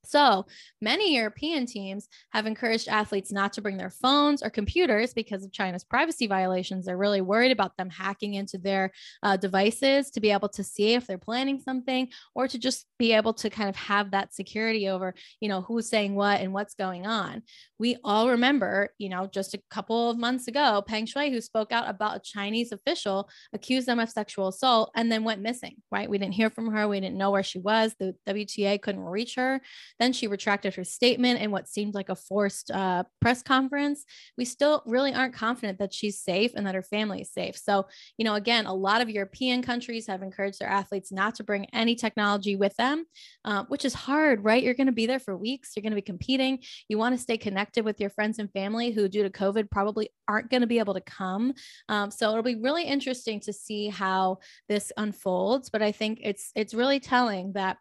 So 0.05 0.47
many 0.81 1.15
European 1.15 1.65
teams 1.65 2.09
have 2.33 2.47
encouraged 2.47 2.89
athletes 2.89 3.31
not 3.31 3.53
to 3.55 3.63
bring 3.63 3.77
their 3.77 3.91
phones 3.91 4.43
or 4.43 4.51
computers 4.51 5.15
because 5.15 5.45
of 5.45 5.53
China's 5.53 5.85
privacy 5.85 6.27
violations. 6.27 6.87
They're 6.87 6.97
really 6.97 7.21
worried 7.21 7.53
about 7.53 7.77
them 7.77 7.89
hacking 7.89 8.35
into 8.35 8.59
their 8.59 8.91
uh, 9.23 9.37
devices 9.37 10.11
to 10.11 10.21
be 10.21 10.31
able 10.31 10.49
to 10.51 10.65
see 10.65 10.95
if 10.95 11.07
they're 11.07 11.19
planning 11.19 11.61
something 11.61 12.09
or 12.35 12.49
to 12.49 12.59
just 12.59 12.87
be 12.99 13.13
able 13.13 13.35
to 13.35 13.51
kind 13.51 13.69
of 13.69 13.77
have 13.77 14.11
that 14.11 14.35
security 14.35 14.89
over, 14.89 15.15
you 15.41 15.49
know, 15.49 15.63
who's 15.63 15.89
saying 15.89 16.15
what 16.15 16.41
and 16.41 16.53
what's 16.53 16.75
going 16.75 17.07
on. 17.07 17.43
We 17.79 17.97
all 18.05 18.31
remember, 18.31 18.91
you 18.99 19.09
know, 19.09 19.27
just 19.27 19.55
a 19.55 19.63
couple 19.71 20.11
of 20.11 20.19
months 20.19 20.49
ago, 20.49 20.83
Peng 20.87 21.07
Shuai, 21.07 21.31
who 21.31 21.41
spoke 21.41 21.73
out 21.73 21.89
about 21.89 22.17
a 22.17 22.21
Chinese 22.21 22.73
official, 22.73 23.29
accused 23.53 23.87
them 23.87 24.01
of 24.01 24.11
sexual 24.11 24.49
assault 24.49 24.91
and 24.95 25.11
then 25.11 25.25
went 25.25 25.43
missing, 25.43 25.77
right? 25.91 26.09
We 26.09 26.19
didn't 26.19 26.35
hear 26.35 26.51
from 26.51 26.73
her. 26.73 26.87
We 26.89 27.01
didn't 27.01 27.19
know 27.19 27.31
where 27.31 27.43
she 27.43 27.59
was. 27.59 27.95
The 27.99 28.15
WTA 28.29 28.81
couldn't 28.81 29.03
reach 29.03 29.35
her. 29.37 29.61
Then 29.99 30.13
she 30.13 30.27
retracted 30.27 30.75
her 30.75 30.85
statement 30.85 31.41
in 31.41 31.51
what 31.51 31.69
seemed 31.69 31.95
like 31.95 32.09
a 32.09 32.15
forced 32.15 32.71
uh, 32.71 33.05
press 33.21 33.43
conference. 33.43 34.05
We 34.37 34.45
still 34.45 34.83
really 34.87 35.13
aren't 35.13 35.35
confident 35.35 35.79
that 35.79 35.95
she's 35.95 36.21
safe 36.21 36.53
and 36.55 36.67
that 36.67 36.75
her 36.75 36.83
family 36.83 37.23
is 37.23 37.33
safe. 37.33 37.57
So, 37.57 37.87
you 38.17 38.25
know, 38.25 38.35
again, 38.35 38.67
a 38.67 38.75
lot 38.75 39.01
of 39.01 39.11
European 39.11 39.63
countries 39.63 40.07
have 40.07 40.23
encouraged 40.23 40.61
their 40.61 40.69
athletes 40.69 41.13
not 41.13 41.35
to 41.37 41.45
bring 41.45 41.67
any 41.73 41.95
technology 41.95 42.57
with 42.57 42.75
them, 42.77 43.05
uh, 43.45 43.65
which 43.69 43.85
is 43.85 43.95
hard, 43.95 44.45
right? 44.45 44.63
You're 44.63 44.75
going 44.75 44.87
to 44.87 44.93
be 44.93 45.07
there 45.07 45.21
for 45.21 45.37
weeks. 45.37 45.73
You're 45.77 45.83
going 45.83 45.93
to 45.93 45.97
be 45.97 46.03
competing. 46.03 46.61
You 46.89 46.99
want 46.99 47.15
to 47.15 47.21
stay 47.21 47.37
connected 47.37 47.85
with 47.85 48.01
your 48.01 48.11
friends 48.11 48.39
and 48.39 48.51
family 48.53 48.91
who, 48.91 49.09
due 49.09 49.23
to 49.23 49.31
COVID, 49.31 49.71
probably 49.71 50.11
aren't 50.29 50.51
going 50.51 50.63
to 50.63 50.67
be 50.67 50.79
able 50.79 50.95
to 50.95 51.01
come. 51.01 51.55
Um, 51.89 52.11
so 52.11 52.31
it'll 52.31 52.43
be 52.43 52.57
really 52.57 52.85
interesting 52.85 53.41
to 53.41 53.53
see 53.53 53.89
how 53.89 54.39
this 54.69 54.93
unfolds. 54.97 55.71
But 55.71 55.83
I 55.83 55.93
think 55.93 56.21
it's 56.23 56.51
it's 56.55 56.75
really 56.75 57.01
telling 57.01 57.53
that 57.53 57.79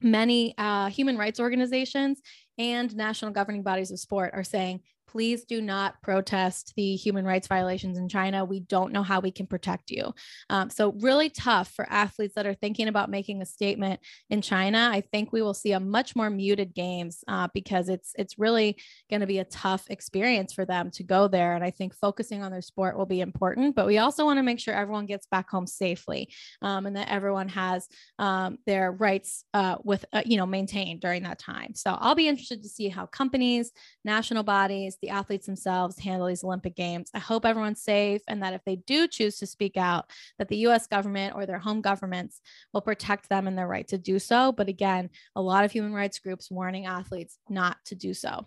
many 0.00 0.54
uh, 0.58 0.88
human 0.88 1.16
rights 1.16 1.40
organizations 1.40 2.20
and 2.58 2.94
national 2.96 3.30
governing 3.30 3.62
bodies 3.62 3.90
of 3.90 3.98
sport 3.98 4.32
are 4.34 4.44
saying 4.44 4.80
please 5.08 5.44
do 5.44 5.60
not 5.60 6.00
protest 6.02 6.74
the 6.76 6.94
human 6.94 7.24
rights 7.24 7.48
violations 7.48 7.98
in 7.98 8.08
China. 8.08 8.44
We 8.44 8.60
don't 8.60 8.92
know 8.92 9.02
how 9.02 9.20
we 9.20 9.30
can 9.30 9.46
protect 9.46 9.90
you. 9.90 10.14
Um, 10.50 10.70
so, 10.70 10.92
really 11.00 11.30
tough 11.30 11.72
for 11.74 11.86
athletes 11.90 12.34
that 12.34 12.46
are 12.46 12.54
thinking 12.54 12.88
about 12.88 13.10
making 13.10 13.40
a 13.40 13.46
statement 13.46 14.00
in 14.30 14.42
China. 14.42 14.90
I 14.92 15.00
think 15.00 15.32
we 15.32 15.42
will 15.42 15.54
see 15.54 15.72
a 15.72 15.80
much 15.80 16.14
more 16.14 16.30
muted 16.30 16.74
games 16.74 17.24
uh, 17.26 17.48
because 17.54 17.88
it's 17.88 18.12
it's 18.16 18.38
really 18.38 18.76
going 19.10 19.20
to 19.20 19.26
be 19.26 19.38
a 19.38 19.44
tough 19.44 19.86
experience 19.88 20.52
for 20.52 20.64
them 20.64 20.90
to 20.92 21.02
go 21.02 21.26
there. 21.26 21.54
And 21.54 21.64
I 21.64 21.70
think 21.70 21.94
focusing 21.94 22.42
on 22.42 22.52
their 22.52 22.62
sport 22.62 22.96
will 22.96 23.06
be 23.06 23.20
important. 23.22 23.74
But 23.74 23.86
we 23.86 23.98
also 23.98 24.24
want 24.24 24.38
to 24.38 24.42
make 24.42 24.60
sure 24.60 24.74
everyone 24.74 25.06
gets 25.06 25.26
back 25.26 25.48
home 25.48 25.66
safely 25.66 26.28
um, 26.60 26.86
and 26.86 26.96
that 26.96 27.08
everyone 27.08 27.48
has 27.48 27.88
um, 28.18 28.58
their 28.66 28.92
rights 28.92 29.44
uh, 29.54 29.76
with 29.82 30.04
uh, 30.12 30.22
you 30.26 30.36
know 30.36 30.46
maintained 30.46 31.00
during 31.00 31.22
that 31.22 31.38
time. 31.38 31.74
So, 31.74 31.96
I'll 31.98 32.14
be 32.14 32.28
interested 32.28 32.62
to 32.62 32.68
see 32.68 32.88
how 32.88 33.06
companies, 33.06 33.72
national 34.04 34.42
bodies 34.42 34.97
the 35.02 35.10
athletes 35.10 35.46
themselves 35.46 35.98
handle 35.98 36.26
these 36.26 36.44
Olympic 36.44 36.76
Games. 36.76 37.10
I 37.14 37.18
hope 37.18 37.44
everyone's 37.44 37.82
safe 37.82 38.22
and 38.28 38.42
that 38.42 38.54
if 38.54 38.64
they 38.64 38.76
do 38.76 39.08
choose 39.08 39.38
to 39.38 39.46
speak 39.46 39.76
out, 39.76 40.10
that 40.38 40.48
the 40.48 40.66
US 40.68 40.86
government 40.86 41.34
or 41.34 41.46
their 41.46 41.58
home 41.58 41.80
governments 41.80 42.40
will 42.72 42.80
protect 42.80 43.28
them 43.28 43.46
and 43.46 43.56
their 43.56 43.68
right 43.68 43.86
to 43.88 43.98
do 43.98 44.18
so. 44.18 44.52
But 44.52 44.68
again, 44.68 45.10
a 45.36 45.42
lot 45.42 45.64
of 45.64 45.72
human 45.72 45.92
rights 45.92 46.18
groups 46.18 46.50
warning 46.50 46.86
athletes 46.86 47.38
not 47.48 47.76
to 47.86 47.94
do 47.94 48.14
so. 48.14 48.46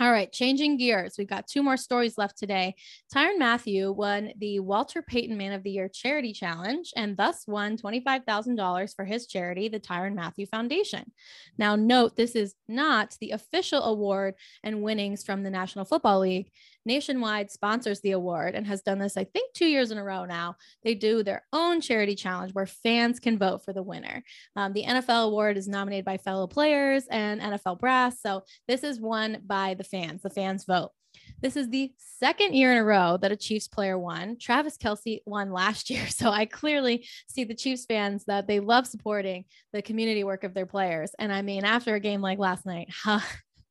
All 0.00 0.12
right, 0.12 0.30
changing 0.30 0.76
gears. 0.76 1.16
We've 1.18 1.28
got 1.28 1.48
two 1.48 1.60
more 1.60 1.76
stories 1.76 2.16
left 2.16 2.38
today. 2.38 2.76
Tyrann 3.12 3.36
Mathieu 3.36 3.90
won 3.90 4.32
the 4.38 4.60
Walter 4.60 5.02
Payton 5.02 5.36
Man 5.36 5.52
of 5.52 5.64
the 5.64 5.72
Year 5.72 5.88
Charity 5.88 6.32
Challenge 6.32 6.92
and 6.94 7.16
thus 7.16 7.44
won 7.48 7.76
$25,000 7.76 8.94
for 8.94 9.04
his 9.04 9.26
charity, 9.26 9.68
the 9.68 9.80
Tyrann 9.80 10.14
Mathieu 10.14 10.46
Foundation. 10.46 11.10
Now, 11.58 11.74
note 11.74 12.14
this 12.14 12.36
is 12.36 12.54
not 12.68 13.16
the 13.20 13.32
official 13.32 13.82
award 13.82 14.36
and 14.62 14.82
winnings 14.82 15.24
from 15.24 15.42
the 15.42 15.50
National 15.50 15.84
Football 15.84 16.20
League. 16.20 16.52
Nationwide 16.84 17.50
sponsors 17.50 18.00
the 18.00 18.12
award 18.12 18.54
and 18.54 18.66
has 18.66 18.82
done 18.82 18.98
this, 18.98 19.16
I 19.16 19.24
think, 19.24 19.52
two 19.54 19.66
years 19.66 19.90
in 19.90 19.98
a 19.98 20.04
row 20.04 20.24
now. 20.24 20.56
They 20.82 20.94
do 20.94 21.22
their 21.22 21.44
own 21.52 21.80
charity 21.80 22.14
challenge 22.14 22.52
where 22.54 22.66
fans 22.66 23.20
can 23.20 23.38
vote 23.38 23.64
for 23.64 23.72
the 23.72 23.82
winner. 23.82 24.22
Um, 24.56 24.72
the 24.72 24.84
NFL 24.84 25.26
award 25.26 25.56
is 25.56 25.68
nominated 25.68 26.04
by 26.04 26.18
fellow 26.18 26.46
players 26.46 27.04
and 27.10 27.40
NFL 27.40 27.80
brass. 27.80 28.20
So 28.20 28.42
this 28.66 28.82
is 28.82 29.00
won 29.00 29.42
by 29.46 29.74
the 29.74 29.84
fans. 29.84 30.22
The 30.22 30.30
fans 30.30 30.64
vote. 30.64 30.92
This 31.40 31.56
is 31.56 31.68
the 31.68 31.92
second 31.98 32.54
year 32.54 32.72
in 32.72 32.78
a 32.78 32.84
row 32.84 33.16
that 33.20 33.32
a 33.32 33.36
Chiefs 33.36 33.68
player 33.68 33.98
won. 33.98 34.36
Travis 34.40 34.76
Kelce 34.76 35.20
won 35.24 35.52
last 35.52 35.90
year. 35.90 36.06
So 36.08 36.30
I 36.30 36.46
clearly 36.46 37.06
see 37.28 37.44
the 37.44 37.54
Chiefs 37.54 37.86
fans 37.86 38.24
that 38.26 38.46
they 38.46 38.60
love 38.60 38.86
supporting 38.86 39.44
the 39.72 39.82
community 39.82 40.24
work 40.24 40.44
of 40.44 40.54
their 40.54 40.66
players. 40.66 41.12
And 41.18 41.32
I 41.32 41.42
mean, 41.42 41.64
after 41.64 41.94
a 41.94 42.00
game 42.00 42.20
like 42.20 42.38
last 42.38 42.66
night, 42.66 42.88
huh, 43.04 43.20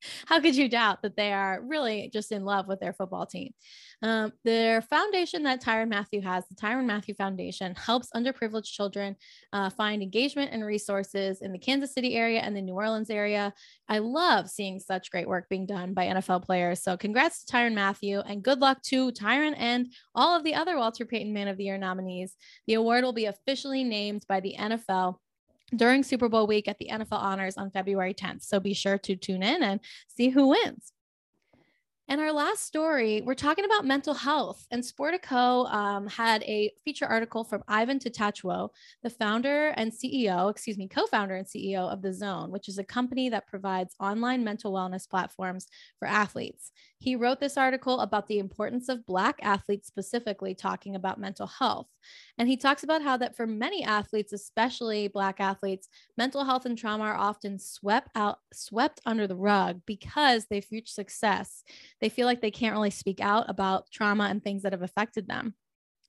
how 0.25 0.39
could 0.39 0.55
you 0.55 0.69
doubt 0.69 1.01
that 1.01 1.15
they 1.15 1.33
are 1.33 1.61
really 1.61 2.09
just 2.13 2.31
in 2.31 2.45
love 2.45 2.67
with 2.67 2.79
their 2.79 2.93
football 2.93 3.25
team? 3.25 3.53
Um, 4.01 4.33
their 4.43 4.81
foundation 4.81 5.43
that 5.43 5.61
Tyrann 5.61 5.89
Mathieu 5.89 6.21
has, 6.21 6.45
the 6.47 6.55
Tyrann 6.55 6.85
Mathieu 6.85 7.15
Foundation, 7.15 7.73
helps 7.75 8.09
underprivileged 8.15 8.71
children 8.71 9.15
uh, 9.53 9.69
find 9.69 10.03
engagement 10.03 10.51
and 10.51 10.63
resources 10.63 11.41
in 11.41 11.51
the 11.51 11.59
Kansas 11.59 11.93
City 11.93 12.15
area 12.15 12.39
and 12.39 12.55
the 12.55 12.61
New 12.61 12.73
Orleans 12.73 13.09
area. 13.09 13.53
I 13.89 13.99
love 13.99 14.49
seeing 14.49 14.79
such 14.79 15.09
great 15.09 15.27
work 15.27 15.49
being 15.49 15.65
done 15.65 15.93
by 15.93 16.07
NFL 16.07 16.43
players. 16.45 16.83
So, 16.83 16.97
congrats 16.97 17.43
to 17.43 17.53
Tyrann 17.53 17.73
Mathieu 17.73 18.19
and 18.19 18.43
good 18.43 18.59
luck 18.59 18.81
to 18.83 19.11
Tyrann 19.11 19.55
and 19.57 19.91
all 20.13 20.35
of 20.35 20.43
the 20.43 20.55
other 20.55 20.77
Walter 20.77 21.05
Payton 21.05 21.33
Man 21.33 21.47
of 21.47 21.57
the 21.57 21.65
Year 21.65 21.77
nominees. 21.77 22.35
The 22.67 22.75
award 22.75 23.03
will 23.03 23.13
be 23.13 23.25
officially 23.25 23.83
named 23.83 24.25
by 24.27 24.39
the 24.39 24.55
NFL 24.59 25.17
during 25.75 26.03
Super 26.03 26.29
Bowl 26.29 26.47
week 26.47 26.67
at 26.67 26.77
the 26.77 26.89
NFL 26.91 27.19
Honors 27.19 27.57
on 27.57 27.71
February 27.71 28.13
10th. 28.13 28.43
So 28.43 28.59
be 28.59 28.73
sure 28.73 28.97
to 28.99 29.15
tune 29.15 29.43
in 29.43 29.63
and 29.63 29.79
see 30.07 30.29
who 30.29 30.49
wins. 30.49 30.93
And 32.09 32.21
our 32.21 32.31
last 32.31 32.63
story, 32.63 33.21
we're 33.25 33.33
talking 33.33 33.65
about 33.65 33.83
mental 33.83 34.13
health. 34.13 34.65
And 34.71 34.81
Sportico 34.81 35.69
um, 35.73 36.07
had 36.07 36.41
a 36.43 36.71
feature 36.85 37.05
article 37.05 37.43
from 37.43 37.63
Ivan 37.67 37.99
Tatachwo, 37.99 38.69
the 39.03 39.09
founder 39.09 39.69
and 39.75 39.91
CEO, 39.91 40.49
excuse 40.49 40.77
me, 40.77 40.87
co 40.87 41.05
founder 41.05 41.35
and 41.35 41.45
CEO 41.45 41.91
of 41.91 42.01
The 42.01 42.13
Zone, 42.13 42.49
which 42.49 42.69
is 42.69 42.77
a 42.77 42.83
company 42.83 43.27
that 43.29 43.47
provides 43.47 43.93
online 43.99 44.45
mental 44.45 44.71
wellness 44.71 45.09
platforms 45.09 45.67
for 45.99 46.07
athletes. 46.07 46.71
He 46.99 47.15
wrote 47.15 47.39
this 47.39 47.57
article 47.57 47.99
about 47.99 48.27
the 48.27 48.39
importance 48.39 48.89
of 48.89 49.05
Black 49.05 49.39
athletes, 49.43 49.87
specifically 49.87 50.55
talking 50.55 50.95
about 50.95 51.19
mental 51.19 51.45
health. 51.45 51.87
And 52.37 52.49
he 52.49 52.57
talks 52.57 52.83
about 52.83 53.03
how 53.03 53.17
that 53.17 53.35
for 53.35 53.45
many 53.45 53.83
athletes, 53.83 54.33
especially 54.33 55.07
Black 55.07 55.39
athletes, 55.39 55.89
mental 56.17 56.43
health 56.45 56.65
and 56.65 56.77
trauma 56.77 57.03
are 57.03 57.15
often 57.15 57.59
swept 57.59 58.09
out, 58.15 58.39
swept 58.51 58.99
under 59.05 59.27
the 59.27 59.35
rug 59.35 59.81
because 59.85 60.45
they've 60.45 60.67
reached 60.71 60.93
success 60.93 61.63
they 62.01 62.09
feel 62.09 62.25
like 62.25 62.41
they 62.41 62.51
can't 62.51 62.73
really 62.73 62.89
speak 62.89 63.19
out 63.21 63.49
about 63.49 63.89
trauma 63.91 64.25
and 64.25 64.43
things 64.43 64.63
that 64.63 64.73
have 64.73 64.81
affected 64.81 65.27
them. 65.27 65.55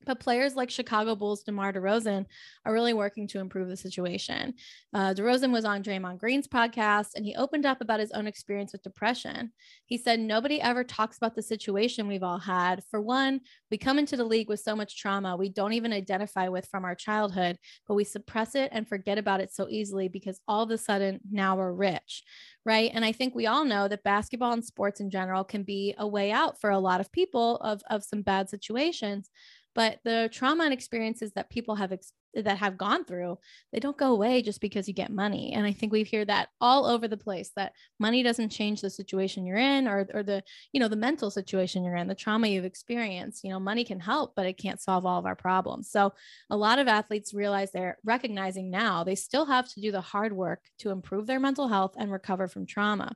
But 0.06 0.20
players 0.20 0.54
like 0.54 0.70
Chicago 0.70 1.14
Bulls 1.14 1.42
DeMar 1.42 1.72
DeRozan 1.72 2.24
are 2.64 2.72
really 2.72 2.94
working 2.94 3.26
to 3.28 3.40
improve 3.40 3.68
the 3.68 3.76
situation. 3.76 4.54
Uh, 4.94 5.12
DeRozan 5.12 5.52
was 5.52 5.64
on 5.64 5.82
Draymond 5.82 6.18
Green's 6.18 6.48
podcast 6.48 7.08
and 7.14 7.26
he 7.26 7.34
opened 7.34 7.66
up 7.66 7.80
about 7.80 8.00
his 8.00 8.12
own 8.12 8.26
experience 8.26 8.72
with 8.72 8.82
depression. 8.82 9.52
He 9.86 9.98
said, 9.98 10.20
Nobody 10.20 10.60
ever 10.60 10.84
talks 10.84 11.16
about 11.16 11.34
the 11.34 11.42
situation 11.42 12.08
we've 12.08 12.22
all 12.22 12.38
had. 12.38 12.82
For 12.90 13.00
one, 13.00 13.40
we 13.70 13.76
come 13.76 13.98
into 13.98 14.16
the 14.16 14.24
league 14.24 14.48
with 14.48 14.60
so 14.60 14.74
much 14.74 14.98
trauma 14.98 15.36
we 15.36 15.48
don't 15.48 15.72
even 15.72 15.92
identify 15.92 16.48
with 16.48 16.66
from 16.66 16.84
our 16.84 16.94
childhood, 16.94 17.58
but 17.86 17.94
we 17.94 18.04
suppress 18.04 18.54
it 18.54 18.70
and 18.72 18.88
forget 18.88 19.18
about 19.18 19.40
it 19.40 19.52
so 19.52 19.68
easily 19.68 20.08
because 20.08 20.40
all 20.48 20.62
of 20.62 20.70
a 20.70 20.78
sudden 20.78 21.20
now 21.30 21.56
we're 21.56 21.72
rich 21.72 22.24
right? 22.68 22.90
And 22.92 23.02
I 23.02 23.12
think 23.12 23.34
we 23.34 23.46
all 23.46 23.64
know 23.64 23.88
that 23.88 24.02
basketball 24.02 24.52
and 24.52 24.62
sports 24.62 25.00
in 25.00 25.08
general 25.08 25.42
can 25.42 25.62
be 25.62 25.94
a 25.96 26.06
way 26.06 26.30
out 26.30 26.60
for 26.60 26.68
a 26.68 26.78
lot 26.78 27.00
of 27.00 27.10
people 27.10 27.56
of, 27.56 27.80
of 27.88 28.04
some 28.04 28.20
bad 28.20 28.50
situations. 28.50 29.30
But 29.78 30.00
the 30.02 30.28
trauma 30.32 30.64
and 30.64 30.72
experiences 30.72 31.30
that 31.36 31.50
people 31.50 31.76
have 31.76 31.92
ex- 31.92 32.12
that 32.34 32.58
have 32.58 32.76
gone 32.76 33.04
through, 33.04 33.38
they 33.72 33.78
don't 33.78 33.96
go 33.96 34.10
away 34.10 34.42
just 34.42 34.60
because 34.60 34.88
you 34.88 34.92
get 34.92 35.12
money. 35.12 35.52
And 35.52 35.64
I 35.64 35.72
think 35.72 35.92
we 35.92 36.02
hear 36.02 36.24
that 36.24 36.48
all 36.60 36.84
over 36.84 37.06
the 37.06 37.16
place 37.16 37.52
that 37.54 37.74
money 38.00 38.24
doesn't 38.24 38.48
change 38.48 38.80
the 38.80 38.90
situation 38.90 39.46
you're 39.46 39.56
in 39.56 39.86
or, 39.86 40.08
or 40.12 40.24
the, 40.24 40.42
you 40.72 40.80
know, 40.80 40.88
the 40.88 40.96
mental 40.96 41.30
situation 41.30 41.84
you're 41.84 41.94
in, 41.94 42.08
the 42.08 42.16
trauma 42.16 42.48
you've 42.48 42.64
experienced. 42.64 43.44
You 43.44 43.50
know, 43.50 43.60
money 43.60 43.84
can 43.84 44.00
help, 44.00 44.34
but 44.34 44.46
it 44.46 44.58
can't 44.58 44.80
solve 44.80 45.06
all 45.06 45.20
of 45.20 45.26
our 45.26 45.36
problems. 45.36 45.88
So 45.88 46.12
a 46.50 46.56
lot 46.56 46.80
of 46.80 46.88
athletes 46.88 47.32
realize 47.32 47.70
they're 47.70 47.98
recognizing 48.04 48.70
now 48.70 49.04
they 49.04 49.14
still 49.14 49.46
have 49.46 49.68
to 49.74 49.80
do 49.80 49.92
the 49.92 50.00
hard 50.00 50.32
work 50.32 50.64
to 50.78 50.90
improve 50.90 51.28
their 51.28 51.38
mental 51.38 51.68
health 51.68 51.94
and 51.96 52.10
recover 52.10 52.48
from 52.48 52.66
trauma. 52.66 53.14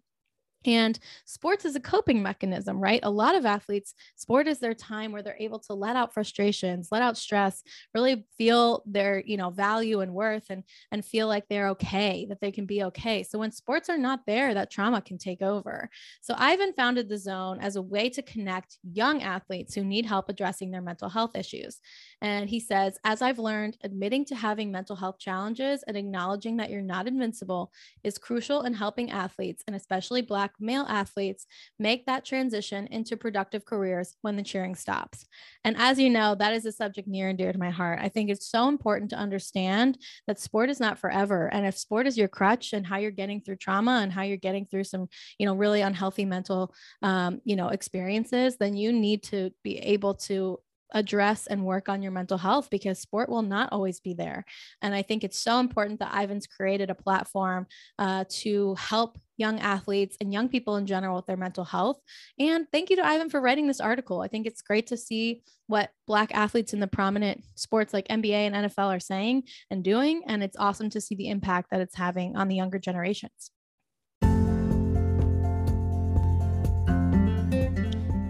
And 0.64 0.98
sports 1.24 1.64
is 1.64 1.76
a 1.76 1.80
coping 1.80 2.22
mechanism, 2.22 2.80
right? 2.80 3.00
A 3.02 3.10
lot 3.10 3.34
of 3.34 3.46
athletes, 3.46 3.94
sport 4.16 4.46
is 4.46 4.58
their 4.58 4.74
time 4.74 5.12
where 5.12 5.22
they're 5.22 5.36
able 5.38 5.58
to 5.60 5.74
let 5.74 5.96
out 5.96 6.14
frustrations, 6.14 6.88
let 6.92 7.02
out 7.02 7.16
stress, 7.16 7.62
really 7.94 8.24
feel 8.38 8.82
their, 8.86 9.22
you 9.24 9.36
know, 9.36 9.50
value 9.50 10.00
and 10.00 10.14
worth 10.14 10.50
and 10.50 10.62
and 10.90 11.04
feel 11.04 11.26
like 11.28 11.48
they're 11.48 11.68
okay, 11.68 12.26
that 12.28 12.40
they 12.40 12.50
can 12.52 12.66
be 12.66 12.84
okay. 12.84 13.22
So 13.22 13.38
when 13.38 13.52
sports 13.52 13.88
are 13.88 13.98
not 13.98 14.26
there, 14.26 14.54
that 14.54 14.70
trauma 14.70 15.00
can 15.00 15.18
take 15.18 15.42
over. 15.42 15.90
So 16.20 16.34
Ivan 16.36 16.72
founded 16.74 17.08
the 17.08 17.18
zone 17.18 17.58
as 17.60 17.76
a 17.76 17.82
way 17.82 18.08
to 18.10 18.22
connect 18.22 18.78
young 18.82 19.22
athletes 19.22 19.74
who 19.74 19.84
need 19.84 20.06
help 20.06 20.28
addressing 20.28 20.70
their 20.70 20.82
mental 20.82 21.08
health 21.08 21.36
issues. 21.36 21.80
And 22.20 22.48
he 22.48 22.60
says, 22.60 22.98
as 23.04 23.22
I've 23.22 23.38
learned, 23.38 23.76
admitting 23.82 24.24
to 24.26 24.34
having 24.34 24.70
mental 24.70 24.96
health 24.96 25.18
challenges 25.18 25.82
and 25.84 25.96
acknowledging 25.96 26.56
that 26.58 26.70
you're 26.70 26.82
not 26.82 27.08
invincible 27.08 27.72
is 28.04 28.18
crucial 28.18 28.62
in 28.62 28.74
helping 28.74 29.10
athletes 29.10 29.64
and 29.66 29.76
especially 29.76 30.22
Black 30.22 30.51
male 30.60 30.86
athletes 30.88 31.46
make 31.78 32.06
that 32.06 32.24
transition 32.24 32.86
into 32.88 33.16
productive 33.16 33.64
careers 33.64 34.16
when 34.22 34.36
the 34.36 34.42
cheering 34.42 34.74
stops. 34.74 35.26
And 35.64 35.76
as 35.76 35.98
you 35.98 36.10
know, 36.10 36.34
that 36.34 36.52
is 36.54 36.66
a 36.66 36.72
subject 36.72 37.08
near 37.08 37.28
and 37.28 37.38
dear 37.38 37.52
to 37.52 37.58
my 37.58 37.70
heart. 37.70 37.98
I 38.02 38.08
think 38.08 38.30
it's 38.30 38.50
so 38.50 38.68
important 38.68 39.10
to 39.10 39.16
understand 39.16 39.98
that 40.26 40.40
sport 40.40 40.70
is 40.70 40.80
not 40.80 40.98
forever. 40.98 41.48
And 41.52 41.66
if 41.66 41.76
sport 41.76 42.06
is 42.06 42.18
your 42.18 42.28
crutch 42.28 42.72
and 42.72 42.86
how 42.86 42.98
you're 42.98 43.10
getting 43.10 43.40
through 43.40 43.56
trauma 43.56 44.00
and 44.02 44.12
how 44.12 44.22
you're 44.22 44.36
getting 44.36 44.66
through 44.66 44.84
some, 44.84 45.08
you 45.38 45.46
know, 45.46 45.54
really 45.54 45.80
unhealthy 45.80 46.24
mental, 46.24 46.74
um, 47.02 47.40
you 47.44 47.56
know, 47.56 47.68
experiences, 47.68 48.56
then 48.58 48.76
you 48.76 48.92
need 48.92 49.22
to 49.24 49.50
be 49.62 49.78
able 49.78 50.14
to 50.14 50.58
address 50.94 51.46
and 51.46 51.64
work 51.64 51.88
on 51.88 52.02
your 52.02 52.12
mental 52.12 52.38
health 52.38 52.68
because 52.70 52.98
sport 52.98 53.28
will 53.28 53.42
not 53.42 53.70
always 53.72 54.00
be 54.00 54.14
there. 54.14 54.44
And 54.80 54.94
I 54.94 55.02
think 55.02 55.24
it's 55.24 55.38
so 55.38 55.58
important 55.58 56.00
that 56.00 56.14
Ivan's 56.14 56.46
created 56.46 56.90
a 56.90 56.94
platform 56.94 57.66
uh, 57.98 58.24
to 58.40 58.74
help 58.76 59.18
young 59.36 59.58
athletes 59.60 60.16
and 60.20 60.32
young 60.32 60.48
people 60.48 60.76
in 60.76 60.86
general 60.86 61.16
with 61.16 61.26
their 61.26 61.36
mental 61.36 61.64
health. 61.64 61.98
And 62.38 62.66
thank 62.70 62.90
you 62.90 62.96
to 62.96 63.06
Ivan 63.06 63.30
for 63.30 63.40
writing 63.40 63.66
this 63.66 63.80
article. 63.80 64.20
I 64.20 64.28
think 64.28 64.46
it's 64.46 64.62
great 64.62 64.86
to 64.88 64.96
see 64.96 65.42
what 65.66 65.90
Black 66.06 66.34
athletes 66.34 66.72
in 66.72 66.80
the 66.80 66.86
prominent 66.86 67.42
sports 67.54 67.92
like 67.92 68.08
NBA 68.08 68.30
and 68.32 68.54
NFL 68.54 68.94
are 68.96 69.00
saying 69.00 69.44
and 69.70 69.82
doing. 69.82 70.22
And 70.26 70.42
it's 70.42 70.56
awesome 70.58 70.90
to 70.90 71.00
see 71.00 71.14
the 71.14 71.28
impact 71.28 71.70
that 71.70 71.80
it's 71.80 71.96
having 71.96 72.36
on 72.36 72.48
the 72.48 72.56
younger 72.56 72.78
generations. 72.78 73.50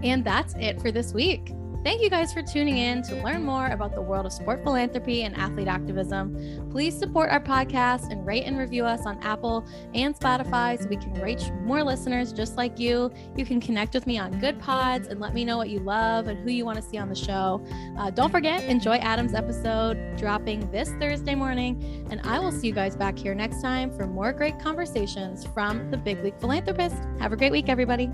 And 0.03 0.25
that's 0.25 0.53
it 0.55 0.81
for 0.81 0.91
this 0.91 1.13
week. 1.13 1.53
Thank 1.83 2.01
you 2.01 2.09
guys 2.09 2.31
for 2.31 2.41
tuning 2.41 2.77
in 2.77 3.01
to 3.03 3.21
learn 3.21 3.43
more 3.43 3.67
about 3.67 3.93
the 3.93 4.01
world 4.01 4.25
of 4.25 4.31
sport 4.31 4.63
philanthropy 4.63 5.23
and 5.23 5.35
athlete 5.35 5.67
activism. 5.67 6.69
Please 6.71 6.97
support 6.97 7.29
our 7.29 7.41
podcast 7.41 8.09
and 8.09 8.25
rate 8.25 8.45
and 8.45 8.57
review 8.57 8.85
us 8.85 9.05
on 9.05 9.21
Apple 9.21 9.67
and 9.93 10.17
Spotify 10.17 10.81
so 10.81 10.87
we 10.87 10.95
can 10.95 11.13
reach 11.15 11.51
more 11.63 11.83
listeners 11.83 12.31
just 12.31 12.55
like 12.55 12.79
you. 12.79 13.11
You 13.35 13.45
can 13.45 13.59
connect 13.59 13.93
with 13.95 14.07
me 14.07 14.17
on 14.17 14.39
Goodpods 14.39 15.09
and 15.09 15.19
let 15.19 15.33
me 15.33 15.43
know 15.43 15.57
what 15.57 15.69
you 15.69 15.79
love 15.79 16.27
and 16.27 16.39
who 16.39 16.51
you 16.51 16.63
want 16.63 16.77
to 16.77 16.81
see 16.81 16.97
on 16.97 17.09
the 17.09 17.15
show. 17.15 17.61
Uh, 17.97 18.09
don't 18.09 18.31
forget, 18.31 18.63
enjoy 18.63 18.95
Adam's 18.99 19.33
episode 19.33 20.15
dropping 20.15 20.71
this 20.71 20.89
Thursday 21.01 21.35
morning. 21.35 22.07
And 22.09 22.21
I 22.21 22.39
will 22.39 22.53
see 22.53 22.67
you 22.67 22.73
guys 22.73 22.95
back 22.95 23.17
here 23.17 23.35
next 23.35 23.61
time 23.61 23.93
for 23.93 24.07
more 24.07 24.31
great 24.31 24.57
conversations 24.57 25.45
from 25.47 25.91
the 25.91 25.97
Big 25.97 26.23
League 26.23 26.39
Philanthropist. 26.39 26.95
Have 27.19 27.33
a 27.33 27.35
great 27.35 27.51
week, 27.51 27.67
everybody. 27.67 28.09